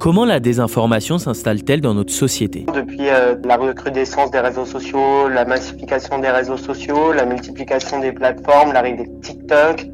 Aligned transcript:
Comment 0.00 0.24
la 0.24 0.40
désinformation 0.40 1.18
s'installe-t-elle 1.18 1.82
dans 1.82 1.92
notre 1.92 2.14
société? 2.14 2.64
Depuis 2.74 3.10
euh, 3.10 3.34
la 3.44 3.58
recrudescence 3.58 4.30
des 4.30 4.40
réseaux 4.40 4.64
sociaux, 4.64 5.28
la 5.28 5.44
massification 5.44 6.18
des 6.18 6.30
réseaux 6.30 6.56
sociaux, 6.56 7.12
la 7.12 7.26
multiplication 7.26 8.00
des 8.00 8.10
plateformes, 8.10 8.72
l'arrivée 8.72 9.04
de 9.04 9.20
TikTok, 9.20 9.84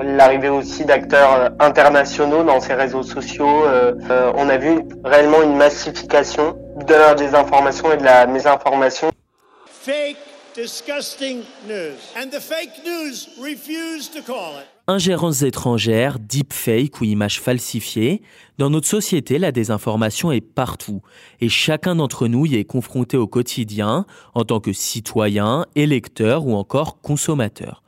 l'arrivée 0.00 0.50
aussi 0.50 0.84
d'acteurs 0.84 1.34
euh, 1.34 1.48
internationaux 1.58 2.44
dans 2.44 2.60
ces 2.60 2.74
réseaux 2.74 3.02
sociaux, 3.02 3.64
euh, 3.64 4.32
on 4.36 4.48
a 4.48 4.56
vu 4.56 4.82
réellement 5.04 5.42
une 5.42 5.56
massification 5.56 6.56
de 6.86 6.94
la 6.94 7.16
désinformation 7.16 7.92
et 7.92 7.96
de 7.96 8.04
la 8.04 8.28
mésinformation. 8.28 9.10
Fake, 9.66 10.18
disgusting 10.54 11.42
news. 11.66 11.98
And 12.16 12.30
the 12.30 12.40
fake 12.40 12.84
news 12.86 13.26
refuse 13.42 14.08
to 14.10 14.22
call 14.22 14.60
it 14.60 14.79
ingérences 14.90 15.42
étrangères, 15.42 16.18
deepfake 16.18 17.00
ou 17.00 17.04
images 17.04 17.40
falsifiées, 17.40 18.22
dans 18.58 18.68
notre 18.68 18.88
société, 18.88 19.38
la 19.38 19.52
désinformation 19.52 20.32
est 20.32 20.40
partout 20.40 21.00
et 21.40 21.48
chacun 21.48 21.96
d'entre 21.96 22.28
nous 22.28 22.44
y 22.44 22.56
est 22.56 22.64
confronté 22.64 23.16
au 23.16 23.26
quotidien 23.26 24.04
en 24.34 24.44
tant 24.44 24.60
que 24.60 24.72
citoyen, 24.72 25.64
électeur 25.76 26.44
ou 26.44 26.54
encore 26.54 27.00
consommateur. 27.00 27.82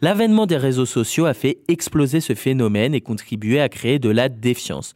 L'avènement 0.00 0.46
des 0.46 0.56
réseaux 0.56 0.86
sociaux 0.86 1.26
a 1.26 1.34
fait 1.34 1.58
exploser 1.68 2.20
ce 2.20 2.34
phénomène 2.34 2.94
et 2.94 3.00
contribué 3.00 3.60
à 3.60 3.68
créer 3.68 3.98
de 3.98 4.10
la 4.10 4.28
défiance. 4.28 4.94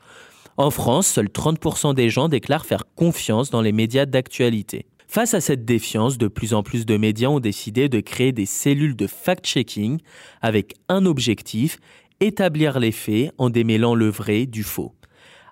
En 0.56 0.70
France, 0.70 1.06
seuls 1.06 1.28
30% 1.28 1.94
des 1.94 2.10
gens 2.10 2.28
déclarent 2.28 2.66
faire 2.66 2.84
confiance 2.94 3.50
dans 3.50 3.62
les 3.62 3.72
médias 3.72 4.04
d'actualité. 4.04 4.86
Face 5.14 5.34
à 5.34 5.42
cette 5.42 5.66
défiance, 5.66 6.16
de 6.16 6.26
plus 6.26 6.54
en 6.54 6.62
plus 6.62 6.86
de 6.86 6.96
médias 6.96 7.28
ont 7.28 7.38
décidé 7.38 7.90
de 7.90 8.00
créer 8.00 8.32
des 8.32 8.46
cellules 8.46 8.96
de 8.96 9.06
fact-checking 9.06 9.98
avec 10.40 10.72
un 10.88 11.04
objectif, 11.04 11.76
établir 12.20 12.80
les 12.80 12.92
faits 12.92 13.30
en 13.36 13.50
démêlant 13.50 13.94
le 13.94 14.08
vrai 14.08 14.46
du 14.46 14.62
faux. 14.62 14.94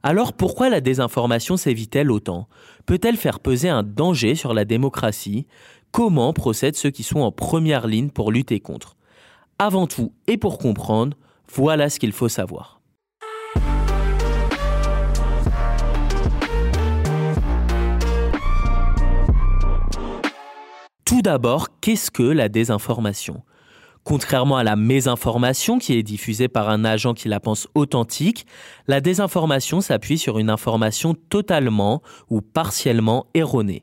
Alors 0.03 0.33
pourquoi 0.33 0.71
la 0.71 0.81
désinformation 0.81 1.59
sévit-elle 1.59 2.11
autant? 2.11 2.49
Peut-elle 2.87 3.19
faire 3.19 3.39
peser 3.39 3.69
un 3.69 3.83
danger 3.83 4.35
sur 4.35 4.55
la 4.55 4.65
démocratie? 4.65 5.47
Comment 5.91 6.33
procèdent 6.33 6.75
ceux 6.75 6.89
qui 6.89 7.03
sont 7.03 7.21
en 7.21 7.31
première 7.31 7.87
ligne 7.87 8.09
pour 8.09 8.33
lutter 8.33 8.61
contre? 8.61 8.97
Avant 9.59 9.87
tout 9.87 10.15
et 10.27 10.39
pour 10.39 10.57
comprendre, 10.57 11.19
voilà 11.53 11.91
ce 11.91 12.01
qu'il 12.01 12.13
faut 12.13 12.31
savoir. 12.31 12.80
Tout 21.21 21.25
d'abord, 21.25 21.69
qu'est-ce 21.83 22.11
que 22.11 22.23
la 22.23 22.49
désinformation? 22.49 23.43
Contrairement 24.05 24.57
à 24.57 24.65
la 24.65 24.75
mésinformation 24.75 25.79
qui 25.79 25.93
est 25.93 26.03
diffusée 26.03 26.49
par 26.49 26.71
un 26.71 26.83
agent 26.83 27.13
qui 27.13 27.29
la 27.29 27.41
pense 27.41 27.69
authentique, 27.75 28.47
la 28.89 29.03
désinformation 29.03 29.83
s'appuie 29.83 30.17
sur 30.17 30.39
une 30.39 30.49
information 30.49 31.15
totalement 31.29 32.01
ou 32.31 32.41
partiellement 32.41 33.27
erronée. 33.35 33.83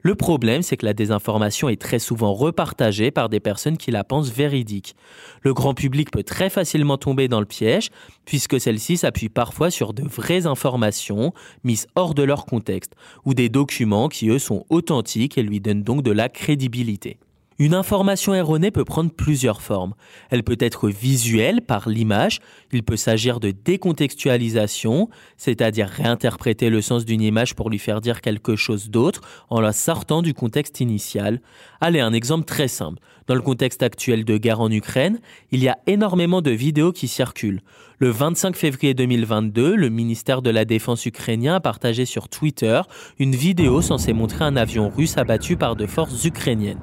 Le 0.00 0.14
problème, 0.14 0.62
c'est 0.62 0.76
que 0.76 0.86
la 0.86 0.94
désinformation 0.94 1.68
est 1.68 1.80
très 1.80 1.98
souvent 1.98 2.32
repartagée 2.32 3.10
par 3.10 3.28
des 3.28 3.40
personnes 3.40 3.76
qui 3.76 3.90
la 3.90 4.04
pensent 4.04 4.30
véridique. 4.30 4.94
Le 5.42 5.52
grand 5.52 5.74
public 5.74 6.10
peut 6.12 6.22
très 6.22 6.50
facilement 6.50 6.98
tomber 6.98 7.26
dans 7.26 7.40
le 7.40 7.46
piège, 7.46 7.90
puisque 8.24 8.60
celle-ci 8.60 8.96
s'appuie 8.96 9.28
parfois 9.28 9.70
sur 9.70 9.92
de 9.92 10.02
vraies 10.02 10.46
informations 10.46 11.32
mises 11.64 11.88
hors 11.96 12.14
de 12.14 12.22
leur 12.22 12.46
contexte, 12.46 12.94
ou 13.24 13.34
des 13.34 13.48
documents 13.48 14.08
qui, 14.08 14.28
eux, 14.28 14.38
sont 14.38 14.64
authentiques 14.70 15.36
et 15.36 15.42
lui 15.42 15.60
donnent 15.60 15.82
donc 15.82 16.02
de 16.02 16.12
la 16.12 16.28
crédibilité. 16.28 17.18
Une 17.60 17.74
information 17.74 18.34
erronée 18.34 18.70
peut 18.70 18.84
prendre 18.84 19.10
plusieurs 19.10 19.62
formes. 19.62 19.94
Elle 20.30 20.44
peut 20.44 20.56
être 20.60 20.88
visuelle 20.88 21.60
par 21.60 21.88
l'image, 21.88 22.38
il 22.70 22.84
peut 22.84 22.96
s'agir 22.96 23.40
de 23.40 23.50
décontextualisation, 23.50 25.08
c'est-à-dire 25.36 25.88
réinterpréter 25.88 26.70
le 26.70 26.80
sens 26.80 27.04
d'une 27.04 27.20
image 27.20 27.56
pour 27.56 27.68
lui 27.68 27.80
faire 27.80 28.00
dire 28.00 28.20
quelque 28.20 28.54
chose 28.54 28.90
d'autre 28.90 29.22
en 29.50 29.60
la 29.60 29.72
sortant 29.72 30.22
du 30.22 30.34
contexte 30.34 30.78
initial. 30.78 31.40
Allez, 31.80 31.98
un 31.98 32.12
exemple 32.12 32.44
très 32.44 32.68
simple. 32.68 33.00
Dans 33.28 33.34
le 33.34 33.42
contexte 33.42 33.82
actuel 33.82 34.24
de 34.24 34.38
guerre 34.38 34.62
en 34.62 34.70
Ukraine, 34.70 35.20
il 35.52 35.62
y 35.62 35.68
a 35.68 35.76
énormément 35.86 36.40
de 36.40 36.50
vidéos 36.50 36.92
qui 36.92 37.08
circulent. 37.08 37.60
Le 37.98 38.08
25 38.08 38.56
février 38.56 38.94
2022, 38.94 39.76
le 39.76 39.90
ministère 39.90 40.40
de 40.40 40.48
la 40.48 40.64
Défense 40.64 41.04
ukrainien 41.04 41.56
a 41.56 41.60
partagé 41.60 42.06
sur 42.06 42.30
Twitter 42.30 42.80
une 43.18 43.34
vidéo 43.34 43.82
censée 43.82 44.14
montrer 44.14 44.46
un 44.46 44.56
avion 44.56 44.88
russe 44.88 45.18
abattu 45.18 45.58
par 45.58 45.76
de 45.76 45.84
forces 45.84 46.24
ukrainiennes. 46.24 46.80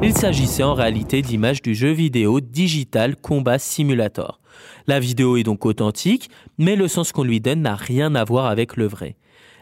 Il 0.00 0.14
s'agissait 0.14 0.62
en 0.62 0.74
réalité 0.74 1.20
d'images 1.20 1.62
du 1.62 1.74
jeu 1.74 1.90
vidéo 1.90 2.38
Digital 2.38 3.16
Combat 3.16 3.58
Simulator. 3.58 4.40
La 4.86 5.00
vidéo 5.00 5.36
est 5.36 5.42
donc 5.42 5.66
authentique, 5.66 6.30
mais 6.58 6.76
le 6.76 6.86
sens 6.86 7.10
qu'on 7.10 7.24
lui 7.24 7.40
donne 7.40 7.62
n'a 7.62 7.74
rien 7.74 8.14
à 8.14 8.22
voir 8.22 8.46
avec 8.46 8.76
le 8.76 8.86
vrai. 8.86 9.16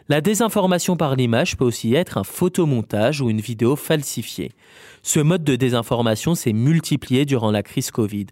La 0.09 0.21
désinformation 0.21 0.95
par 0.95 1.17
l'image 1.17 1.57
peut 1.57 1.65
aussi 1.65 1.93
être 1.93 2.17
un 2.17 2.23
photomontage 2.23 3.19
ou 3.19 3.29
une 3.29 3.41
vidéo 3.41 3.75
falsifiée. 3.75 4.53
Ce 5.03 5.19
mode 5.19 5.43
de 5.43 5.57
désinformation 5.57 6.33
s'est 6.33 6.53
multiplié 6.53 7.25
durant 7.25 7.51
la 7.51 7.61
crise 7.61 7.91
Covid. 7.91 8.27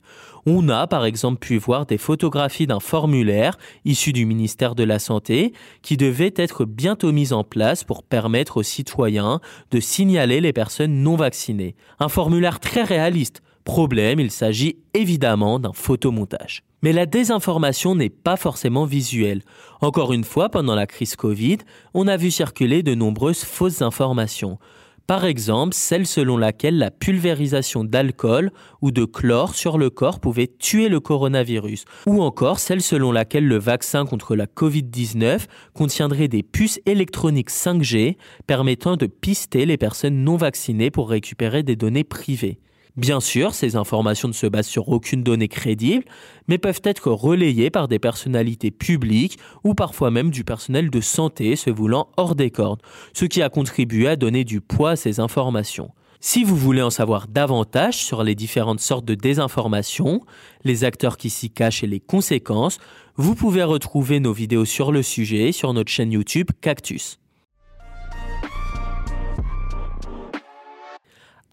On 0.45 0.69
a 0.69 0.87
par 0.87 1.03
exemple 1.03 1.39
pu 1.39 1.57
voir 1.57 1.85
des 1.85 1.97
photographies 1.97 2.65
d'un 2.65 2.79
formulaire 2.79 3.57
issu 3.83 4.13
du 4.13 4.25
ministère 4.25 4.73
de 4.73 4.85
la 4.85 4.99
Santé 4.99 5.51
qui 5.81 5.97
devait 5.97 6.33
être 6.37 6.63
bientôt 6.63 7.11
mis 7.11 7.33
en 7.33 7.43
place 7.43 7.83
pour 7.83 8.03
permettre 8.03 8.55
aux 8.57 8.63
citoyens 8.63 9.41
de 9.71 9.81
signaler 9.81 10.39
les 10.39 10.53
personnes 10.53 11.03
non 11.03 11.17
vaccinées. 11.17 11.75
Un 11.99 12.07
formulaire 12.07 12.61
très 12.61 12.83
réaliste. 12.83 13.41
Problème, 13.65 14.19
il 14.19 14.29
s'agit 14.29 14.77
évidemment 14.93 15.59
d'un 15.59 15.73
photomontage. 15.73 16.63
Mais 16.83 16.93
la 16.93 17.07
désinformation 17.07 17.95
n'est 17.95 18.11
pas 18.11 18.37
forcément 18.37 18.85
visuelle. 18.85 19.41
Encore 19.81 20.13
une 20.13 20.23
fois, 20.23 20.49
pendant 20.49 20.75
la 20.75 20.85
crise 20.85 21.15
Covid, 21.15 21.57
on 21.95 22.07
a 22.07 22.15
vu 22.15 22.29
circuler 22.29 22.83
de 22.83 22.93
nombreuses 22.93 23.43
fausses 23.43 23.81
informations. 23.81 24.59
Par 25.07 25.25
exemple, 25.25 25.73
celle 25.73 26.05
selon 26.05 26.37
laquelle 26.37 26.77
la 26.77 26.91
pulvérisation 26.91 27.83
d'alcool 27.83 28.51
ou 28.81 28.91
de 28.91 29.03
chlore 29.03 29.55
sur 29.55 29.79
le 29.79 29.89
corps 29.89 30.19
pouvait 30.19 30.51
tuer 30.59 30.87
le 30.87 30.99
coronavirus, 30.99 31.85
ou 32.05 32.21
encore 32.21 32.59
celle 32.59 32.81
selon 32.81 33.11
laquelle 33.11 33.47
le 33.47 33.57
vaccin 33.57 34.05
contre 34.05 34.35
la 34.35 34.45
Covid-19 34.45 35.45
contiendrait 35.73 36.27
des 36.27 36.43
puces 36.43 36.79
électroniques 36.85 37.51
5G 37.51 38.17
permettant 38.45 38.95
de 38.95 39.07
pister 39.07 39.65
les 39.65 39.77
personnes 39.77 40.23
non 40.23 40.37
vaccinées 40.37 40.91
pour 40.91 41.09
récupérer 41.09 41.63
des 41.63 41.75
données 41.75 42.03
privées. 42.03 42.59
Bien 42.97 43.19
sûr, 43.19 43.53
ces 43.53 43.75
informations 43.75 44.29
ne 44.29 44.33
se 44.33 44.47
basent 44.47 44.67
sur 44.67 44.87
aucune 44.87 45.21
donnée 45.21 45.49
crédible, 45.49 46.05
mais 46.47 46.57
peuvent 46.57 46.81
être 46.85 47.11
relayées 47.11 47.69
par 47.69 47.89
des 47.89 47.99
personnalités 47.99 48.71
publiques 48.71 49.37
ou 49.65 49.73
parfois 49.73 50.11
même 50.11 50.31
du 50.31 50.45
personnel 50.45 50.89
de 50.89 51.01
santé 51.01 51.57
se 51.57 51.69
voulant 51.69 52.07
hors 52.15 52.35
des 52.35 52.51
cordes, 52.51 52.81
ce 53.13 53.25
qui 53.25 53.41
a 53.41 53.49
contribué 53.49 54.07
à 54.07 54.15
donner 54.15 54.45
du 54.45 54.61
poids 54.61 54.91
à 54.91 54.95
ces 54.95 55.19
informations. 55.19 55.91
Si 56.21 56.45
vous 56.45 56.55
voulez 56.55 56.81
en 56.81 56.89
savoir 56.89 57.27
davantage 57.27 57.97
sur 57.97 58.23
les 58.23 58.33
différentes 58.33 58.79
sortes 58.79 59.05
de 59.05 59.13
désinformation, 59.13 60.21
les 60.63 60.85
acteurs 60.85 61.17
qui 61.17 61.29
s'y 61.29 61.49
cachent 61.49 61.83
et 61.83 61.87
les 61.87 61.99
conséquences, 61.99 62.79
vous 63.17 63.35
pouvez 63.35 63.63
retrouver 63.63 64.21
nos 64.21 64.33
vidéos 64.33 64.65
sur 64.65 64.93
le 64.93 65.03
sujet 65.03 65.51
sur 65.51 65.73
notre 65.73 65.91
chaîne 65.91 66.13
YouTube 66.13 66.49
Cactus. 66.61 67.19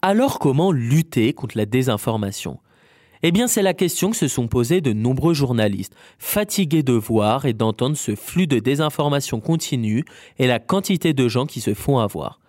Alors 0.05 0.37
comment 0.37 0.73
lutter 0.73 1.31
contre 1.31 1.57
la 1.57 1.65
désinformation? 1.65 2.59
Eh 3.21 3.31
bien 3.31 3.47
c'est 3.47 3.61
la 3.61 3.73
question 3.73 4.11
que 4.11 4.17
se 4.17 4.27
sont 4.27 4.49
posées 4.49 4.81
de 4.81 4.91
nombreux 4.91 5.33
journalistes, 5.33 5.95
fatigués 6.19 6.83
de 6.83 6.91
voir 6.91 7.45
et 7.45 7.53
d'entendre 7.53 7.95
ce 7.95 8.13
flux 8.13 8.45
de 8.45 8.59
désinformation 8.59 9.39
continue 9.39 10.03
et 10.39 10.47
la 10.47 10.59
quantité 10.59 11.13
de 11.13 11.29
gens 11.29 11.45
qui 11.45 11.61
se 11.61 11.73
font 11.73 11.99
avoir. 11.99 12.41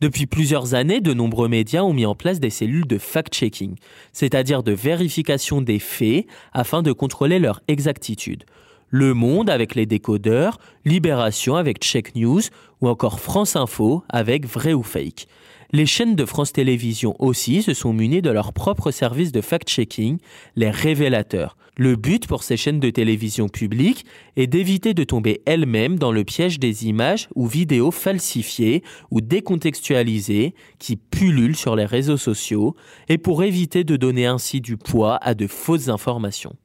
Depuis 0.00 0.24
plusieurs 0.24 0.72
années, 0.72 1.02
de 1.02 1.12
nombreux 1.12 1.48
médias 1.48 1.82
ont 1.82 1.92
mis 1.92 2.06
en 2.06 2.14
place 2.14 2.40
des 2.40 2.48
cellules 2.48 2.86
de 2.86 2.96
fact-checking, 2.96 3.76
c'est-à-dire 4.14 4.62
de 4.62 4.72
vérification 4.72 5.60
des 5.60 5.80
faits 5.80 6.24
afin 6.54 6.80
de 6.80 6.92
contrôler 6.92 7.38
leur 7.38 7.60
exactitude. 7.68 8.44
Le 8.88 9.12
Monde 9.12 9.50
avec 9.50 9.74
les 9.74 9.84
décodeurs, 9.84 10.58
Libération 10.86 11.56
avec 11.56 11.82
Check 11.82 12.14
News 12.14 12.40
ou 12.80 12.88
encore 12.88 13.20
France 13.20 13.56
Info 13.56 14.04
avec 14.08 14.46
Vrai 14.46 14.72
ou 14.72 14.82
Fake. 14.82 15.26
Les 15.70 15.84
chaînes 15.84 16.16
de 16.16 16.24
France 16.24 16.54
Télévisions 16.54 17.14
aussi 17.18 17.62
se 17.62 17.74
sont 17.74 17.92
munies 17.92 18.22
de 18.22 18.30
leur 18.30 18.54
propre 18.54 18.90
service 18.90 19.32
de 19.32 19.42
fact-checking, 19.42 20.16
les 20.56 20.70
révélateurs. 20.70 21.58
Le 21.76 21.94
but 21.94 22.26
pour 22.26 22.42
ces 22.42 22.56
chaînes 22.56 22.80
de 22.80 22.88
télévision 22.88 23.50
publiques 23.50 24.06
est 24.36 24.46
d'éviter 24.46 24.94
de 24.94 25.04
tomber 25.04 25.42
elles-mêmes 25.44 25.98
dans 25.98 26.10
le 26.10 26.24
piège 26.24 26.58
des 26.58 26.86
images 26.86 27.28
ou 27.34 27.46
vidéos 27.46 27.90
falsifiées 27.90 28.82
ou 29.10 29.20
décontextualisées 29.20 30.54
qui 30.78 30.96
pullulent 30.96 31.54
sur 31.54 31.76
les 31.76 31.84
réseaux 31.84 32.16
sociaux 32.16 32.74
et 33.10 33.18
pour 33.18 33.42
éviter 33.42 33.84
de 33.84 33.96
donner 33.96 34.24
ainsi 34.24 34.62
du 34.62 34.78
poids 34.78 35.18
à 35.20 35.34
de 35.34 35.46
fausses 35.46 35.90
informations. 35.90 36.56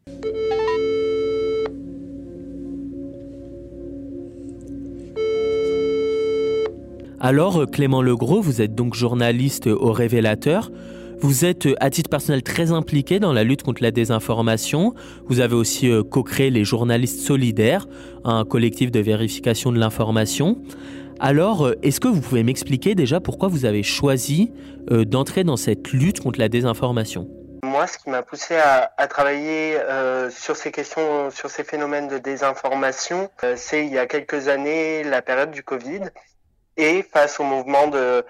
Alors, 7.25 7.65
Clément 7.71 8.01
Legros, 8.01 8.41
vous 8.41 8.61
êtes 8.61 8.75
donc 8.75 8.95
journaliste 8.95 9.67
au 9.67 9.93
Révélateur. 9.93 10.69
Vous 11.21 11.45
êtes 11.45 11.69
à 11.79 11.89
titre 11.89 12.09
personnel 12.09 12.43
très 12.43 12.73
impliqué 12.73 13.21
dans 13.21 13.31
la 13.31 13.45
lutte 13.45 13.63
contre 13.63 13.81
la 13.81 13.91
désinformation. 13.91 14.93
Vous 15.29 15.39
avez 15.39 15.55
aussi 15.55 15.89
co-créé 16.11 16.49
les 16.49 16.65
journalistes 16.65 17.21
solidaires, 17.21 17.87
un 18.25 18.43
collectif 18.43 18.91
de 18.91 18.99
vérification 18.99 19.71
de 19.71 19.79
l'information. 19.79 20.57
Alors, 21.21 21.71
est-ce 21.81 22.01
que 22.01 22.09
vous 22.09 22.19
pouvez 22.19 22.43
m'expliquer 22.43 22.93
déjà 22.93 23.21
pourquoi 23.21 23.47
vous 23.47 23.63
avez 23.63 23.83
choisi 23.83 24.51
d'entrer 24.91 25.45
dans 25.45 25.55
cette 25.55 25.93
lutte 25.93 26.19
contre 26.19 26.41
la 26.41 26.49
désinformation? 26.49 27.29
Moi, 27.63 27.87
ce 27.87 27.97
qui 27.97 28.09
m'a 28.09 28.21
poussé 28.21 28.57
à, 28.57 29.07
travailler 29.07 29.77
euh, 29.77 30.29
sur 30.29 30.57
ces 30.57 30.73
questions, 30.73 31.31
sur 31.31 31.49
ces 31.49 31.63
phénomènes 31.63 32.09
de 32.09 32.17
désinformation, 32.17 33.29
euh, 33.45 33.53
c'est 33.55 33.85
il 33.85 33.93
y 33.93 33.97
a 33.97 34.07
quelques 34.07 34.49
années 34.49 35.05
la 35.05 35.21
période 35.21 35.51
du 35.51 35.63
Covid 35.63 36.01
et 36.77 37.03
face 37.03 37.39
au 37.39 37.43
mouvement 37.43 37.87
de, 37.87 38.25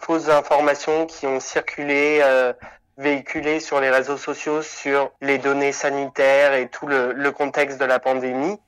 fausses 0.00 0.28
informations 0.28 1.06
qui 1.06 1.26
ont 1.26 1.40
circulé, 1.40 2.20
euh, 2.22 2.52
véhiculé 2.98 3.60
sur 3.60 3.80
les 3.80 3.90
réseaux 3.90 4.18
sociaux 4.18 4.62
sur 4.62 5.10
les 5.20 5.38
données 5.38 5.72
sanitaires 5.72 6.54
et 6.54 6.68
tout 6.68 6.86
le, 6.86 7.30
contexte 7.30 7.78
de 7.78 7.86
la 7.86 7.98
pandémie. 7.98 8.58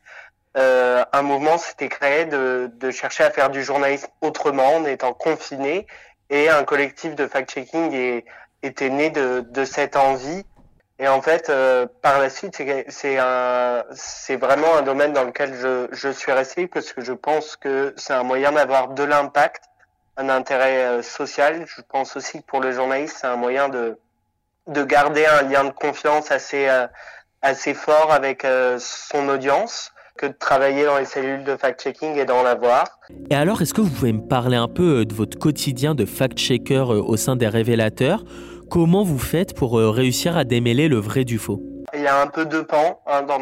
un 0.55 1.23
mouvement 1.23 1.59
s'était 1.59 1.89
créé 1.89 2.25
de, 2.25 2.71
de 2.75 2.91
chercher 2.91 3.25
à 3.25 3.31
faire 3.31 3.51
du 3.51 3.63
journalisme 3.63 4.09
autrement 4.23 4.77
en 4.77 4.85
étant 4.87 5.13
confiné 5.13 5.87
et 6.31 6.49
un 6.49 6.65
collectif 6.65 7.15
de 7.15 7.27
fact-checking 7.27 7.93
est 7.93 8.25
était 8.63 8.91
né 8.91 9.11
de, 9.11 9.45
de 9.51 9.65
cette 9.65 9.97
envie. 9.97 10.45
Et 11.03 11.09
en 11.09 11.21
fait, 11.21 11.51
euh, 11.51 11.87
par 12.01 12.21
la 12.21 12.31
suite, 12.31 12.63
c'est 12.89 14.37
vraiment 14.37 14.77
un 14.77 14.83
domaine 14.83 15.13
dans 15.13 15.25
lequel 15.25 15.53
je, 15.91 16.13
suis 16.13 16.31
resté 16.31 16.69
parce 16.69 16.93
que 16.93 17.01
je 17.01 17.13
pense 17.13 17.57
que 17.57 17.93
c'est 17.97 18.13
un 18.13 18.23
moyen 18.23 18.53
d'avoir 18.53 18.87
de 18.95 19.03
l'impact, 19.03 19.65
un 20.17 20.29
intérêt 20.29 20.77
euh, 20.77 21.03
social. 21.03 21.65
Je 21.67 21.83
pense 21.89 22.17
aussi 22.17 22.39
que 22.39 22.47
pour 22.47 22.61
le 22.61 22.71
journaliste, 22.71 23.17
c'est 23.21 23.27
un 23.27 23.35
moyen 23.35 23.69
de, 23.69 23.99
de 24.69 24.85
garder 24.85 25.27
un 25.27 25.43
lien 25.43 25.65
de 25.65 25.71
confiance 25.71 26.31
assez, 26.31 26.69
euh, 26.69 26.87
assez 27.43 27.75
fort 27.75 28.13
avec 28.13 28.47
son 28.79 29.29
audience 29.29 29.91
que 30.17 30.27
de 30.27 30.35
travailler 30.39 30.85
dans 30.85 30.99
les 30.99 31.05
cellules 31.05 31.43
de 31.43 31.57
fact-checking 31.57 32.17
et 32.17 32.27
d'en 32.27 32.45
avoir. 32.45 33.01
Et 33.29 33.35
alors, 33.35 33.61
est-ce 33.61 33.75
que 33.75 33.81
vous 33.81 33.91
pouvez 33.91 34.13
me 34.13 34.29
parler 34.29 34.57
un 34.57 34.69
peu 34.69 35.05
de 35.05 35.15
votre 35.15 35.37
quotidien 35.37 35.97
de 35.97 36.05
fact-checker 36.05 36.85
au 36.87 37.17
sein 37.17 37.35
des 37.35 37.49
révélateurs? 37.49 38.23
Comment 38.73 39.03
vous 39.03 39.19
faites 39.19 39.55
pour 39.55 39.79
euh, 39.79 39.91
réussir 39.91 40.35
à 40.35 40.45
démêler 40.45 40.89
le 40.89 40.97
vrai 40.97 41.25
du 41.25 41.37
faux? 41.37 41.61
Il 41.93 42.01
y 42.01 42.07
a 42.07 42.19
un 42.19 42.27
peu 42.27 42.47
deux 42.47 42.65
pans 42.65 43.03
hein, 43.07 43.21
dans, 43.21 43.39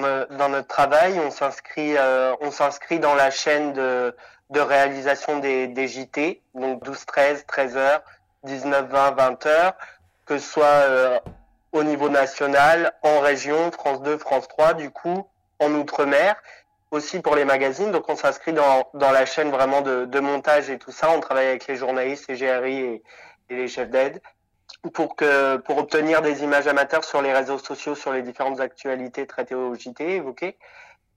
notre 0.48 0.66
travail. 0.66 1.20
On 1.24 1.30
s'inscrit, 1.30 1.96
euh, 1.96 2.34
on 2.40 2.50
s'inscrit 2.50 2.98
dans 2.98 3.14
la 3.14 3.30
chaîne 3.30 3.72
de, 3.72 4.12
réalisation 4.52 5.38
des, 5.38 5.86
JT, 5.86 6.42
donc 6.56 6.82
12, 6.82 7.06
13, 7.06 7.44
13 7.46 7.76
heures, 7.76 8.02
19, 8.42 8.88
20, 8.90 9.10
20 9.12 9.46
heures, 9.46 9.74
que 10.26 10.36
ce 10.36 10.50
soit 10.50 10.64
euh, 10.64 11.20
au 11.70 11.84
niveau 11.84 12.08
national, 12.08 12.92
en 13.04 13.20
région, 13.20 13.70
France 13.70 14.02
2, 14.02 14.18
France 14.18 14.48
3, 14.48 14.74
du 14.74 14.90
coup, 14.90 15.28
en 15.60 15.72
Outre-mer, 15.74 16.34
aussi 16.90 17.20
pour 17.20 17.36
les 17.36 17.44
magazines. 17.44 17.92
Donc 17.92 18.08
on 18.08 18.16
s'inscrit 18.16 18.52
dans, 18.52 18.90
la 18.94 19.26
chaîne 19.26 19.50
vraiment 19.52 19.80
de, 19.80 20.06
de 20.06 20.18
montage 20.18 20.70
et 20.70 20.78
tout 20.78 20.90
ça. 20.90 21.08
On 21.12 21.20
travaille 21.20 21.46
avec 21.46 21.68
les 21.68 21.76
journalistes, 21.76 22.26
les 22.28 22.34
GRI 22.34 22.78
et, 22.78 23.02
et 23.50 23.54
les 23.54 23.68
chefs 23.68 23.90
d'aide 23.90 24.20
pour 24.92 25.16
que 25.16 25.56
pour 25.58 25.78
obtenir 25.78 26.22
des 26.22 26.42
images 26.42 26.66
amateurs 26.66 27.04
sur 27.04 27.22
les 27.22 27.32
réseaux 27.32 27.58
sociaux 27.58 27.94
sur 27.94 28.12
les 28.12 28.22
différentes 28.22 28.60
actualités 28.60 29.26
traitées 29.26 29.54
au 29.54 29.74
JT 29.74 30.16
évoquées 30.16 30.56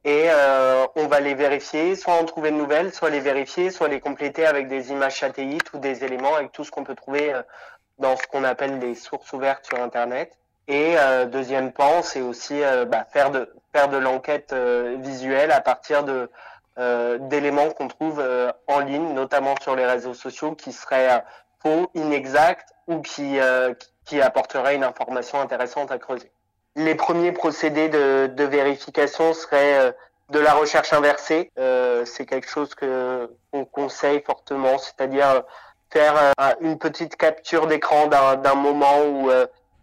et 0.06 0.26
euh, 0.28 0.86
on 0.96 1.08
va 1.08 1.22
les 1.22 1.34
vérifier 1.34 1.96
soit 1.96 2.16
en 2.16 2.26
trouver 2.26 2.52
de 2.52 2.58
nouvelles 2.58 2.94
soit 2.94 3.10
les 3.10 3.22
vérifier 3.22 3.72
soit 3.72 3.88
les 3.88 4.00
compléter 4.00 4.46
avec 4.46 4.68
des 4.68 4.92
images 4.92 5.20
satellites 5.20 5.72
ou 5.74 5.80
des 5.80 6.04
éléments 6.04 6.36
avec 6.36 6.52
tout 6.52 6.64
ce 6.64 6.72
qu'on 6.72 6.84
peut 6.84 6.96
trouver 6.96 7.34
euh, 7.34 7.42
dans 8.00 8.18
ce 8.18 8.28
qu'on 8.28 8.44
appelle 8.44 8.80
les 8.80 8.96
sources 8.96 9.32
ouvertes 9.34 9.66
sur 9.66 9.82
internet. 9.82 10.38
Et 10.68 10.96
euh, 10.98 11.26
deuxième 11.26 11.72
pan 11.74 12.02
c'est 12.02 12.22
aussi 12.22 12.64
euh, 12.64 12.86
bah, 12.86 13.06
faire 13.12 13.32
de 13.32 13.54
faire 13.74 13.90
de 13.90 13.98
l'enquête 13.98 14.54
euh, 14.54 14.96
visuelle 15.00 15.52
à 15.52 15.62
partir 15.62 16.04
de 16.04 16.30
d'éléments 17.30 17.70
qu'on 17.70 17.88
trouve 17.88 18.20
en 18.66 18.80
ligne 18.80 19.14
notamment 19.14 19.54
sur 19.62 19.76
les 19.76 19.86
réseaux 19.86 20.16
sociaux 20.16 20.56
qui 20.56 20.72
seraient 20.72 21.24
faux 21.64 21.90
inexacts 21.96 22.70
ou 22.88 23.02
qui, 23.02 23.40
euh, 23.40 23.74
qui 24.06 24.22
apporterait 24.22 24.76
une 24.76 24.84
information 24.84 25.40
intéressante 25.40 25.92
à 25.92 25.98
creuser. 25.98 26.32
Les 26.76 26.96
premiers 26.96 27.32
procédés 27.32 27.90
de, 27.90 28.28
de 28.28 28.44
vérification 28.44 29.34
seraient 29.34 29.80
euh, 29.80 29.92
de 30.30 30.40
la 30.40 30.54
recherche 30.54 30.94
inversée. 30.94 31.52
Euh, 31.58 32.06
c'est 32.06 32.26
quelque 32.26 32.50
chose 32.50 32.76
que 32.76 33.30
on 33.54 33.66
conseille 33.66 34.22
fortement, 34.22 34.78
c'est-à-dire 34.78 35.44
faire 35.92 36.16
euh, 36.18 36.54
une 36.62 36.78
petite 36.78 37.16
capture 37.16 37.68
d'écran 37.68 38.08
d'un 38.08 38.56
moment 38.56 39.06
ou 39.06 39.30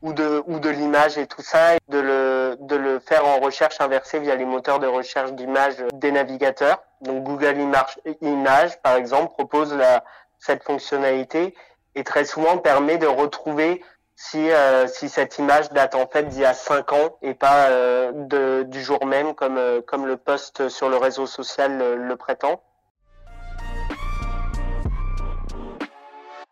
ou 0.03 0.13
de 0.15 0.43
ou 0.47 0.59
de 0.59 0.71
l'image 0.71 1.19
et 1.19 1.27
tout 1.27 1.43
ça, 1.43 1.77
de 1.89 1.99
le 1.99 2.57
de 2.59 2.75
le 2.75 2.99
faire 3.01 3.27
en 3.27 3.39
recherche 3.39 3.81
inversée 3.81 4.19
via 4.19 4.35
les 4.35 4.47
moteurs 4.47 4.79
de 4.79 4.87
recherche 4.87 5.33
d'images 5.33 5.77
des 5.93 6.11
navigateurs. 6.11 6.83
Donc 7.03 7.23
Google 7.23 7.59
Image, 7.59 8.01
Image 8.23 8.81
par 8.83 8.97
exemple 8.97 9.33
propose 9.35 9.75
la 9.75 10.03
cette 10.39 10.65
fonctionnalité 10.65 11.55
et 11.95 12.05
très 12.05 12.25
souvent 12.25 12.59
permet 12.59 12.99
de 12.99 13.07
retrouver 13.07 13.83
si, 14.17 14.51
euh, 14.51 14.87
si 14.87 15.09
cette 15.09 15.39
image 15.39 15.71
date 15.71 15.95
en 15.95 16.07
fait 16.07 16.29
d'il 16.29 16.41
y 16.41 16.45
a 16.45 16.53
5 16.53 16.93
ans 16.93 17.17
et 17.23 17.33
pas 17.33 17.71
euh, 17.71 18.13
de, 18.13 18.65
du 18.65 18.83
jour 18.83 19.07
même 19.07 19.35
comme, 19.35 19.57
euh, 19.57 19.81
comme 19.81 20.07
le 20.07 20.19
post 20.19 20.69
sur 20.69 20.91
le 20.91 20.97
réseau 20.97 21.27
social 21.27 21.79
le 21.97 22.17
prétend. 22.17 22.63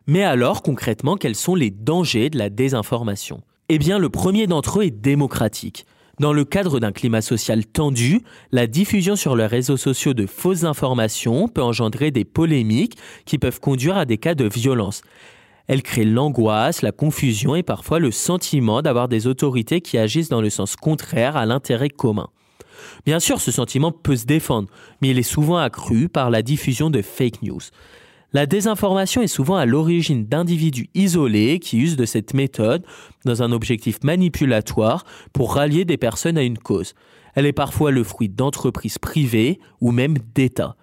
Mais 0.07 0.23
alors 0.23 0.63
concrètement, 0.63 1.15
quels 1.15 1.35
sont 1.35 1.53
les 1.53 1.69
dangers 1.69 2.31
de 2.31 2.39
la 2.39 2.49
désinformation? 2.49 3.41
Eh 3.69 3.77
bien 3.77 3.99
le 3.99 4.09
premier 4.09 4.47
d'entre 4.47 4.79
eux 4.79 4.83
est 4.85 4.89
démocratique. 4.89 5.85
Dans 6.19 6.33
le 6.33 6.43
cadre 6.43 6.81
d'un 6.81 6.91
climat 6.91 7.21
social 7.21 7.65
tendu, 7.65 8.21
la 8.51 8.67
diffusion 8.67 9.15
sur 9.15 9.37
les 9.37 9.45
réseaux 9.45 9.77
sociaux 9.77 10.13
de 10.13 10.25
fausses 10.25 10.65
informations 10.65 11.47
peut 11.47 11.61
engendrer 11.61 12.11
des 12.11 12.25
polémiques 12.25 12.97
qui 13.23 13.37
peuvent 13.37 13.61
conduire 13.61 13.95
à 13.95 14.03
des 14.03 14.17
cas 14.17 14.35
de 14.35 14.43
violence. 14.43 15.01
Elle 15.67 15.81
crée 15.81 16.03
l'angoisse, 16.03 16.81
la 16.81 16.91
confusion 16.91 17.55
et 17.55 17.63
parfois 17.63 17.99
le 17.99 18.11
sentiment 18.11 18.81
d'avoir 18.81 19.07
des 19.07 19.27
autorités 19.27 19.79
qui 19.79 19.97
agissent 19.97 20.27
dans 20.27 20.41
le 20.41 20.49
sens 20.49 20.75
contraire 20.75 21.37
à 21.37 21.45
l'intérêt 21.45 21.89
commun. 21.89 22.27
Bien 23.05 23.21
sûr, 23.21 23.39
ce 23.39 23.51
sentiment 23.51 23.93
peut 23.93 24.17
se 24.17 24.25
défendre, 24.25 24.67
mais 25.01 25.09
il 25.09 25.19
est 25.19 25.23
souvent 25.23 25.57
accru 25.57 26.09
par 26.09 26.29
la 26.29 26.41
diffusion 26.41 26.89
de 26.89 27.01
fake 27.01 27.43
news. 27.43 27.61
La 28.31 28.45
désinformation 28.45 29.23
est 29.23 29.27
souvent 29.27 29.55
à 29.55 29.65
l'origine 29.65 30.27
d'individus 30.27 30.87
isolés 30.93 31.57
qui 31.57 31.79
usent 31.79 31.95
de 31.95 32.05
cette 32.05 32.35
méthode 32.35 32.85
dans 33.25 33.41
un 33.41 33.51
objectif 33.51 34.03
manipulatoire 34.03 35.03
pour 35.33 35.55
rallier 35.55 35.83
des 35.83 35.97
personnes 35.97 36.37
à 36.37 36.43
une 36.43 36.59
cause. 36.59 36.93
Elle 37.33 37.47
est 37.47 37.53
parfois 37.53 37.89
le 37.89 38.03
fruit 38.03 38.29
d'entreprises 38.29 38.99
privées 38.99 39.59
ou 39.81 39.91
même 39.91 40.17
d'États. 40.35 40.75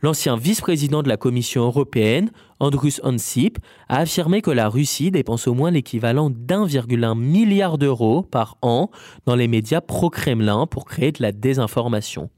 L'ancien 0.00 0.36
vice-président 0.36 1.02
de 1.02 1.08
la 1.10 1.18
Commission 1.18 1.64
européenne, 1.64 2.30
Andrus 2.58 3.02
Ansip, 3.04 3.58
a 3.90 3.98
affirmé 3.98 4.40
que 4.40 4.50
la 4.50 4.70
Russie 4.70 5.10
dépense 5.10 5.46
au 5.46 5.52
moins 5.52 5.70
l'équivalent 5.70 6.30
d'1,1 6.30 7.18
milliard 7.18 7.76
d'euros 7.76 8.22
par 8.22 8.56
an 8.62 8.90
dans 9.26 9.34
les 9.34 9.48
médias 9.48 9.82
pro-Kremlin 9.82 10.66
pour 10.66 10.86
créer 10.86 11.12
de 11.12 11.20
la 11.20 11.32
désinformation. 11.32 12.30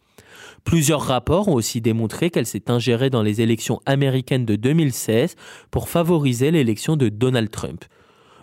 Plusieurs 0.64 1.02
rapports 1.02 1.49
ont 1.49 1.55
aussi 1.55 1.81
démontré 1.81 2.31
qu'elle 2.31 2.47
s'est 2.47 2.71
ingérée 2.71 3.11
dans 3.11 3.23
les 3.23 3.40
élections 3.40 3.81
américaines 3.87 4.45
de 4.45 4.57
2016 4.57 5.37
pour 5.71 5.88
favoriser 5.88 6.50
l'élection 6.50 6.97
de 6.97 7.09
Donald 7.09 7.50
Trump. 7.50 7.85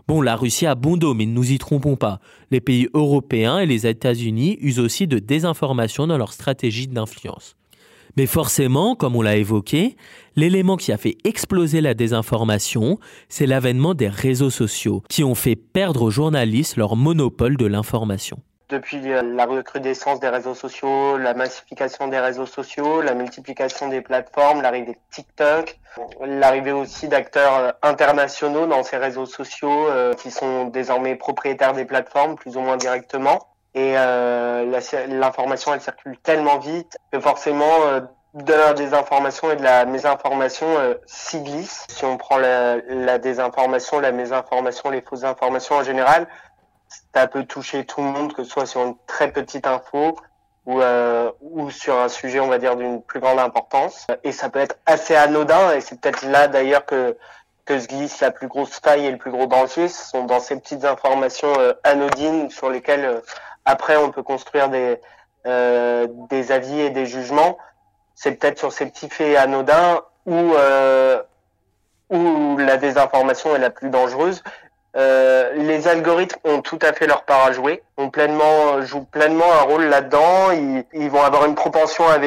Bon, 0.08 0.22
la 0.22 0.36
Russie 0.36 0.66
a 0.66 0.76
bon 0.76 0.96
dos, 0.96 1.14
mais 1.14 1.26
ne 1.26 1.34
nous 1.34 1.52
y 1.52 1.58
trompons 1.58 1.98
pas. 1.98 2.20
Les 2.50 2.62
pays 2.62 2.88
européens 2.94 3.60
et 3.60 3.66
les 3.66 3.86
États-Unis 3.86 4.58
usent 4.62 4.80
aussi 4.80 5.06
de 5.06 5.20
désinformation 5.20 6.08
dans 6.08 6.18
leur 6.18 6.32
stratégie 6.32 6.88
d'influence. 6.88 7.56
Mais 8.16 8.26
forcément, 8.26 8.96
comme 8.96 9.16
on 9.16 9.22
l'a 9.22 9.36
évoqué, 9.36 9.96
l'élément 10.36 10.78
qui 10.78 10.92
a 10.92 10.98
fait 10.98 11.18
exploser 11.24 11.82
la 11.82 11.94
désinformation, 11.94 13.00
c'est 13.30 13.46
l'avènement 13.46 13.94
des 13.94 14.08
réseaux 14.08 14.50
sociaux, 14.50 15.04
qui 15.10 15.24
ont 15.24 15.36
fait 15.36 15.56
perdre 15.56 16.04
aux 16.04 16.10
journalistes 16.10 16.78
leur 16.78 16.96
monopole 16.96 17.58
de 17.58 17.66
l'information 17.66 18.40
depuis 18.70 19.12
euh, 19.12 19.22
la 19.22 19.46
recrudescence 19.46 20.20
des 20.20 20.30
réseaux 20.30 20.56
sociaux, 20.56 21.18
la 21.18 21.34
massification 21.34 22.08
des 22.08 22.20
réseaux 22.20 22.46
sociaux, 22.46 23.02
la 23.02 23.14
multiplication 23.14 23.88
des 23.88 24.02
plateformes, 24.02 24.62
l'arrivée 24.62 24.94
de 24.94 24.98
TikTok, 25.12 25.80
l'arrivée 26.22 26.74
aussi 26.74 27.08
d'acteurs 27.08 27.58
euh, 27.58 27.72
internationaux 27.82 28.68
dans 28.68 28.84
ces 28.84 28.98
réseaux 28.98 29.26
sociaux 29.26 29.88
euh, 29.88 30.14
qui 30.14 30.32
sont 30.32 30.66
désormais 30.66 31.16
propriétaires 31.16 31.74
des 31.74 31.86
plateformes 31.86 32.36
plus 32.36 32.58
ou 32.58 32.62
moins 32.62 32.78
directement. 32.78 33.48
Et 33.74 33.94
l'information, 33.94 35.72
elle 35.72 35.82
circule 35.82 36.18
tellement 36.24 36.58
vite 36.58 36.98
que 37.12 37.20
forcément, 37.20 38.02
de 38.34 38.54
la 38.54 38.74
désinformation 38.74 39.52
et 39.52 39.56
de 39.56 39.62
la 39.62 39.86
mésinformation 39.86 40.66
s'y 41.06 41.44
glisse. 41.44 41.86
Si 41.88 42.04
on 42.04 42.18
prend 42.18 42.38
la 42.40 43.20
désinformation, 43.20 44.00
la 44.00 44.12
mésinformation, 44.12 44.90
les 44.90 45.02
fausses 45.02 45.26
informations 45.26 45.76
en 45.76 45.84
général, 45.84 46.28
ça 47.14 47.28
peut 47.28 47.44
toucher 47.44 47.86
tout 47.86 48.02
le 48.02 48.08
monde, 48.08 48.34
que 48.34 48.44
ce 48.44 48.50
soit 48.50 48.66
sur 48.66 48.82
une 48.84 48.96
très 49.08 49.32
petite 49.32 49.68
info 49.68 50.18
ou, 50.66 50.82
euh, 50.82 51.32
ou 51.42 51.70
sur 51.72 51.98
un 52.00 52.10
sujet, 52.10 52.40
on 52.40 52.48
va 52.48 52.58
dire, 52.58 52.76
d'une 52.76 53.02
plus 53.02 53.20
grande 53.20 53.40
importance. 53.40 54.08
Et 54.24 54.32
ça 54.32 54.50
peut 54.50 54.60
être 54.60 54.78
assez 54.86 55.16
anodin, 55.16 55.74
et 55.74 55.82
c'est 55.82 56.00
peut-être 56.00 56.24
là 56.24 56.48
d'ailleurs 56.48 56.86
que 56.86 57.18
que 57.66 57.80
se 57.80 57.88
glisse 57.88 58.22
la 58.22 58.32
plus 58.32 58.48
grosse 58.48 58.80
faille 58.80 59.06
et 59.06 59.12
le 59.12 59.18
plus 59.18 59.30
gros 59.30 59.46
danger, 59.46 59.90
ce 59.90 60.06
sont 60.10 60.24
dans 60.24 60.40
ces 60.40 60.58
petites 60.58 60.86
informations 60.86 61.54
anodines 61.84 62.50
sur 62.50 62.70
lesquelles 62.70 63.22
après 63.66 63.98
on 63.98 64.10
peut 64.10 64.24
construire 64.24 64.70
des, 64.70 65.02
des 65.44 66.52
avis 66.54 66.80
et 66.80 66.90
des 66.90 67.06
jugements. 67.06 67.58
C'est 68.16 68.32
peut-être 68.32 68.58
sur 68.58 68.72
ces 68.72 68.86
petits 68.86 69.10
faits 69.10 69.36
anodins 69.36 70.02
où, 70.26 70.54
où 72.10 72.58
la 72.58 72.78
désinformation 72.78 73.54
est 73.54 73.60
la 73.60 73.70
plus 73.70 73.90
dangereuse. 73.90 74.42
Euh, 74.98 75.54
les 75.54 75.88
algorithmes 75.88 76.40
ont 76.44 76.62
tout 76.62 76.80
à 76.82 76.92
fait 76.94 77.06
leur 77.06 77.24
part 77.24 77.46
à 77.46 77.52
jouer, 77.52 77.84
ont 77.98 78.10
pleinement 78.10 78.82
jouent 78.82 79.06
pleinement 79.06 79.52
un 79.54 79.62
rôle 79.62 79.84
là-dedans. 79.84 80.52
Ils, 80.52 80.86
ils, 80.94 81.10
vont 81.10 81.22
avoir 81.22 81.46
une 81.46 81.56
propension 81.56 82.06
à, 82.08 82.18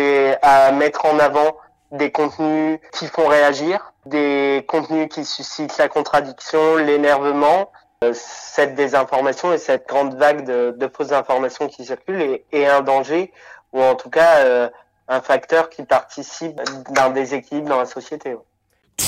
à 0.42 0.72
mettre 0.72 1.06
en 1.06 1.18
avant 1.18 1.56
des 1.90 2.12
contenus 2.12 2.78
qui 2.92 3.08
font 3.08 3.26
réagir, 3.26 3.92
des 4.06 4.64
contenus 4.68 5.08
qui 5.10 5.24
suscitent 5.24 5.78
la 5.78 5.88
contradiction, 5.88 6.76
l'énervement. 6.76 7.70
Euh, 8.02 8.12
cette 8.14 8.76
désinformation 8.76 9.52
et 9.52 9.58
cette 9.58 9.86
grande 9.86 10.14
vague 10.14 10.46
de, 10.46 10.74
de 10.74 10.88
fausses 10.88 11.12
informations 11.12 11.68
qui 11.68 11.84
circulent 11.84 12.40
est, 12.50 12.66
un 12.66 12.80
danger 12.80 13.30
ou 13.74 13.82
en 13.82 13.94
tout 13.94 14.08
cas 14.08 14.38
euh, 14.38 14.70
un 15.08 15.20
facteur 15.20 15.68
qui 15.68 15.82
participe 15.82 16.58
d'un 16.88 17.10
déséquilibre 17.10 17.68
dans 17.68 17.78
la 17.78 17.84
société. 17.84 18.34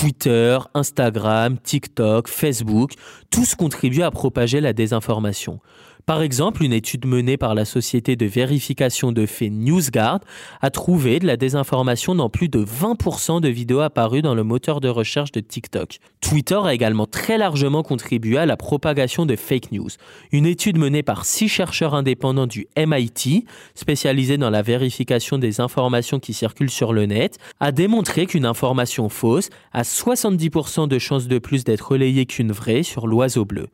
Twitter, 0.00 0.58
Instagram, 0.75 1.58
TikTok, 1.58 2.26
Facebook, 2.26 2.92
tous 3.30 3.54
contribuent 3.54 4.02
à 4.02 4.11
propager 4.11 4.61
la 4.61 4.72
désinformation. 4.72 5.61
Par 6.04 6.21
exemple, 6.21 6.64
une 6.64 6.73
étude 6.73 7.06
menée 7.06 7.37
par 7.37 7.54
la 7.54 7.64
société 7.64 8.16
de 8.16 8.26
vérification 8.26 9.12
de 9.12 9.25
faits 9.25 9.52
NewsGuard 9.52 10.18
a 10.61 10.71
trouvé 10.71 11.21
de 11.21 11.26
la 11.26 11.37
désinformation 11.37 12.16
dans 12.16 12.28
plus 12.28 12.49
de 12.49 12.64
20% 12.64 13.40
de 13.40 13.49
vidéos 13.49 13.80
apparues 13.80 14.23
dans 14.23 14.35
le 14.35 14.42
moteur 14.42 14.80
de 14.80 14.88
recherche 14.88 15.30
de 15.30 15.38
TikTok. 15.38 15.99
Twitter 16.21 16.59
a 16.64 16.75
également 16.75 17.06
très 17.06 17.38
largement 17.38 17.85
contribué 17.85 18.37
à 18.37 18.47
la 18.47 18.56
propagation 18.56 19.26
de 19.26 19.37
fake 19.37 19.71
news. 19.71 19.90
Une 20.32 20.47
étude 20.47 20.76
menée 20.76 21.04
par 21.04 21.25
six 21.25 21.49
chercheurs 21.49 21.94
indépendants 21.94 22.49
du 22.49 22.66
MIT, 22.76 23.44
spécialisés 23.76 24.38
dans 24.38 24.50
la 24.50 24.62
vérification 24.62 25.38
des 25.38 25.61
informations 25.61 26.18
qui 26.18 26.32
circulent 26.32 26.71
sur 26.71 26.92
le 26.92 27.06
net, 27.06 27.38
a 27.61 27.71
démontré 27.71 28.26
qu'une 28.26 28.47
information 28.47 29.09
fausse 29.09 29.50
a 29.73 29.82
70% 29.82 30.88
de 30.88 30.99
chances 30.99 31.28
de 31.28 31.38
plus 31.38 31.62
d'être 31.62 31.92
relayée 31.92 32.26
qu'une 32.26 32.50
vraie 32.50 32.82
sur 32.82 33.06
l'oiseau 33.06 33.44
bleu. 33.44 33.68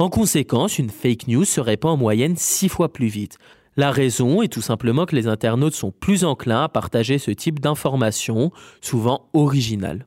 En 0.00 0.10
conséquence, 0.10 0.78
une 0.78 0.90
fake 0.90 1.26
news 1.26 1.44
se 1.44 1.60
répand 1.60 1.94
en 1.94 1.96
moyenne 1.96 2.36
six 2.36 2.68
fois 2.68 2.92
plus 2.92 3.08
vite. 3.08 3.36
La 3.76 3.90
raison 3.90 4.42
est 4.42 4.52
tout 4.52 4.60
simplement 4.60 5.06
que 5.06 5.16
les 5.16 5.26
internautes 5.26 5.74
sont 5.74 5.90
plus 5.90 6.24
enclins 6.24 6.62
à 6.62 6.68
partager 6.68 7.18
ce 7.18 7.32
type 7.32 7.58
d'informations, 7.58 8.52
souvent 8.80 9.28
originales. 9.32 10.06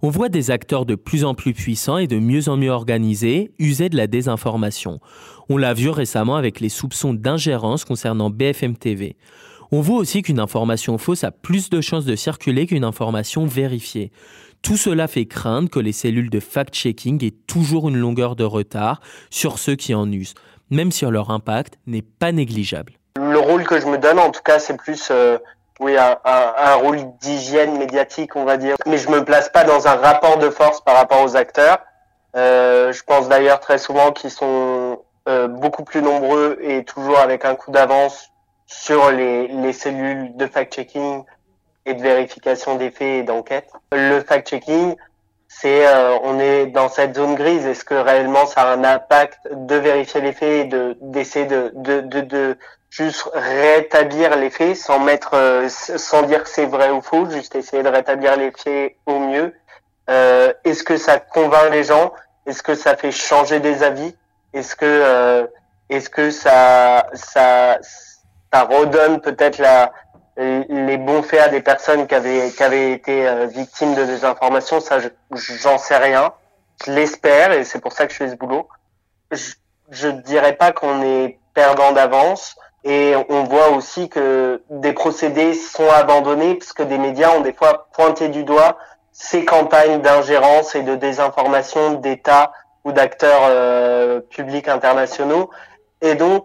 On 0.00 0.08
voit 0.08 0.28
des 0.28 0.52
acteurs 0.52 0.86
de 0.86 0.94
plus 0.94 1.24
en 1.24 1.34
plus 1.34 1.54
puissants 1.54 1.98
et 1.98 2.06
de 2.06 2.20
mieux 2.20 2.48
en 2.48 2.56
mieux 2.56 2.70
organisés 2.70 3.50
user 3.58 3.88
de 3.88 3.96
la 3.96 4.06
désinformation. 4.06 5.00
On 5.48 5.56
l'a 5.56 5.74
vu 5.74 5.88
récemment 5.88 6.36
avec 6.36 6.60
les 6.60 6.68
soupçons 6.68 7.14
d'ingérence 7.14 7.84
concernant 7.84 8.30
BFM 8.30 8.76
TV. 8.76 9.16
On 9.72 9.80
voit 9.80 9.96
aussi 9.96 10.22
qu'une 10.22 10.38
information 10.38 10.98
fausse 10.98 11.24
a 11.24 11.32
plus 11.32 11.70
de 11.70 11.80
chances 11.80 12.04
de 12.04 12.14
circuler 12.14 12.66
qu'une 12.66 12.84
information 12.84 13.46
vérifiée. 13.46 14.12
Tout 14.66 14.76
cela 14.76 15.06
fait 15.06 15.26
craindre 15.26 15.70
que 15.70 15.78
les 15.78 15.92
cellules 15.92 16.28
de 16.28 16.40
fact-checking 16.40 17.24
aient 17.24 17.36
toujours 17.46 17.88
une 17.88 17.98
longueur 17.98 18.34
de 18.34 18.42
retard 18.42 19.00
sur 19.30 19.60
ceux 19.60 19.76
qui 19.76 19.94
en 19.94 20.10
usent, 20.10 20.34
même 20.72 20.90
si 20.90 21.04
leur 21.04 21.30
impact 21.30 21.74
n'est 21.86 22.02
pas 22.02 22.32
négligeable. 22.32 22.94
Le 23.16 23.38
rôle 23.38 23.62
que 23.62 23.78
je 23.78 23.86
me 23.86 23.96
donne, 23.96 24.18
en 24.18 24.32
tout 24.32 24.42
cas, 24.42 24.58
c'est 24.58 24.76
plus 24.76 25.10
euh, 25.12 25.38
oui, 25.78 25.96
un, 25.96 26.74
rôle 26.82 26.98
d'hygiène 27.20 27.78
médiatique, 27.78 28.34
on 28.34 28.44
va 28.44 28.56
dire. 28.56 28.74
Mais 28.86 28.98
je 28.98 29.08
me 29.08 29.24
place 29.24 29.48
pas 29.50 29.62
dans 29.62 29.86
un 29.86 29.94
rapport 29.94 30.38
de 30.38 30.50
force 30.50 30.80
par 30.80 30.96
rapport 30.96 31.22
aux 31.22 31.36
acteurs. 31.36 31.78
Euh, 32.34 32.92
je 32.92 33.04
pense 33.04 33.28
d'ailleurs 33.28 33.60
très 33.60 33.78
souvent 33.78 34.10
qu'ils 34.10 34.32
sont 34.32 35.00
euh, 35.28 35.46
beaucoup 35.46 35.84
plus 35.84 36.02
nombreux 36.02 36.58
et 36.60 36.82
toujours 36.82 37.20
avec 37.20 37.44
un 37.44 37.54
coup 37.54 37.70
d'avance 37.70 38.32
sur 38.66 39.12
les 39.12 39.72
cellules 39.72 40.36
de 40.36 40.46
fact-checking 40.46 41.22
et 41.86 41.94
de 41.94 42.02
vérification 42.02 42.76
des 42.76 42.90
faits 42.90 43.20
et 43.20 43.22
d'enquête. 43.22 43.68
Le 43.92 44.20
fact-checking, 44.20 44.96
c'est 45.48 45.86
euh, 45.86 46.18
on 46.22 46.38
est 46.38 46.66
dans 46.66 46.88
cette 46.88 47.14
zone 47.16 47.34
grise. 47.34 47.64
Est-ce 47.64 47.84
que 47.84 47.94
réellement 47.94 48.46
ça 48.46 48.62
a 48.62 48.74
un 48.74 48.84
impact 48.84 49.38
de 49.52 49.76
vérifier 49.76 50.20
les 50.20 50.32
faits 50.32 50.68
de 50.68 50.96
d'essayer 51.00 51.46
de, 51.46 51.72
de, 51.74 52.00
de, 52.00 52.20
de, 52.20 52.58
juste 52.90 53.28
rétablir 53.32 54.36
les 54.36 54.50
faits 54.50 54.76
sans 54.76 54.98
mettre 54.98 55.34
euh, 55.34 55.68
sans 55.68 56.22
dire 56.22 56.42
que 56.42 56.48
c'est 56.48 56.66
vrai 56.66 56.90
ou 56.90 57.00
faux, 57.00 57.30
juste 57.30 57.54
essayer 57.54 57.82
de 57.82 57.88
rétablir 57.88 58.36
les 58.36 58.50
faits 58.50 58.96
au 59.06 59.18
mieux. 59.18 59.54
Euh, 60.10 60.52
Est-ce 60.64 60.82
que 60.82 60.96
ça 60.96 61.18
convainc 61.18 61.70
les 61.72 61.84
gens? 61.84 62.12
Est-ce 62.46 62.62
que 62.62 62.74
ça 62.74 62.96
fait 62.96 63.10
changer 63.10 63.60
des 63.60 63.82
avis? 63.82 64.14
Est-ce 64.52 64.76
que 64.76 64.84
euh, 64.84 65.46
est-ce 65.90 66.08
que 66.10 66.30
ça 66.30 67.06
ça 67.14 67.78
ça 68.52 68.62
redonne 68.62 69.20
peut-être 69.20 69.58
la 69.58 69.92
les 70.36 70.98
bons 70.98 71.22
faits 71.22 71.40
à 71.40 71.48
des 71.48 71.62
personnes 71.62 72.06
qui 72.06 72.14
avaient, 72.14 72.50
qui 72.50 72.62
avaient 72.62 72.92
été 72.92 73.26
euh, 73.26 73.46
victimes 73.46 73.94
de 73.94 74.04
désinformation, 74.04 74.80
ça, 74.80 74.98
j'en 75.30 75.78
sais 75.78 75.96
rien. 75.96 76.32
Je 76.84 76.92
l'espère 76.92 77.52
et 77.52 77.64
c'est 77.64 77.80
pour 77.80 77.92
ça 77.92 78.06
que 78.06 78.12
je 78.12 78.18
fais 78.18 78.28
ce 78.28 78.34
boulot. 78.34 78.68
Je, 79.30 80.08
ne 80.08 80.20
dirais 80.20 80.54
pas 80.54 80.72
qu'on 80.72 81.02
est 81.02 81.38
perdant 81.54 81.92
d'avance 81.92 82.56
et 82.84 83.14
on 83.30 83.44
voit 83.44 83.70
aussi 83.70 84.08
que 84.08 84.62
des 84.68 84.92
procédés 84.92 85.54
sont 85.54 85.88
abandonnés 85.88 86.56
parce 86.56 86.72
que 86.72 86.82
des 86.82 86.98
médias 86.98 87.30
ont 87.30 87.40
des 87.40 87.54
fois 87.54 87.88
pointé 87.94 88.28
du 88.28 88.44
doigt 88.44 88.78
ces 89.12 89.46
campagnes 89.46 90.02
d'ingérence 90.02 90.74
et 90.74 90.82
de 90.82 90.94
désinformation 90.94 91.94
d'États 91.94 92.52
ou 92.84 92.92
d'acteurs 92.92 93.40
euh, 93.44 94.20
publics 94.20 94.68
internationaux. 94.68 95.50
Et 96.02 96.14
donc, 96.14 96.44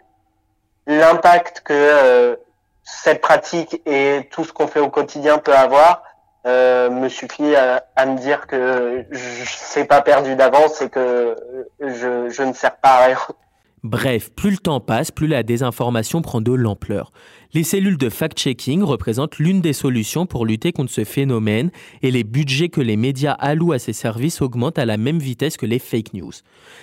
l'impact 0.88 1.62
que 1.66 1.74
euh, 1.74 2.36
cette 2.84 3.22
pratique 3.22 3.82
et 3.86 4.28
tout 4.32 4.44
ce 4.44 4.54
qu'on 4.54 4.68
fait 4.68 4.80
au 4.80 4.90
quotidien 4.90 5.38
peut 5.38 5.56
avoir 5.56 6.04
euh, 6.48 6.90
me 6.90 7.08
suffit 7.08 7.56
à, 7.56 7.84
me 8.06 8.18
dire 8.18 8.48
que 8.48 9.06
je 9.12 9.44
sais 9.46 9.86
pas 9.86 10.02
perdu 10.02 10.36
d'avance 10.36 10.82
et 10.82 10.90
que 10.90 11.36
je, 11.80 12.30
je 12.30 12.44
ne 12.44 12.54
sers 12.54 12.76
pas 12.78 12.90
à 12.90 13.06
rien. 13.06 13.18
Bref, 13.84 14.30
plus 14.36 14.52
le 14.52 14.58
temps 14.58 14.80
passe, 14.80 15.10
plus 15.10 15.26
la 15.26 15.42
désinformation 15.42 16.22
prend 16.22 16.40
de 16.40 16.52
l'ampleur. 16.52 17.12
Les 17.54 17.64
cellules 17.64 17.98
de 17.98 18.10
fact-checking 18.10 18.84
représentent 18.84 19.40
l'une 19.40 19.60
des 19.60 19.74
solutions 19.74 20.28
pour 20.28 20.46
lutter 20.46 20.72
contre 20.72 20.92
ce 20.92 21.04
phénomène 21.04 21.72
et 22.04 22.12
les 22.12 22.24
budgets 22.24 22.70
que 22.70 22.80
les 22.80 22.96
médias 22.96 23.34
allouent 23.34 23.74
à 23.74 23.80
ces 23.80 23.94
services 23.94 24.44
augmentent 24.44 24.78
à 24.78 24.86
la 24.86 24.98
même 24.98 25.18
vitesse 25.18 25.58
que 25.58 25.66
les 25.66 25.80
fake 25.80 26.14
news. 26.14 26.32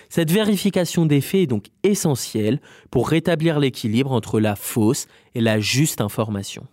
Cette 0.08 0.32
vérification 0.32 1.06
des 1.06 1.20
faits 1.20 1.42
est 1.42 1.46
donc 1.46 1.66
essentielle 1.84 2.60
pour 2.90 3.08
rétablir 3.08 3.60
l'équilibre 3.60 4.10
entre 4.10 4.40
la 4.40 4.56
fausse 4.56 5.06
et 5.36 5.40
la 5.40 5.60
juste 5.60 6.00
information. 6.00 6.66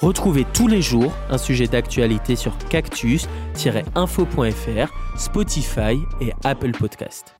Retrouvez 0.00 0.44
tous 0.54 0.66
les 0.66 0.82
jours 0.82 1.12
un 1.30 1.38
sujet 1.38 1.68
d'actualité 1.68 2.34
sur 2.34 2.58
cactus-info.fr, 2.68 4.92
Spotify 5.16 6.00
et 6.20 6.32
Apple 6.44 6.72
Podcast. 6.72 7.37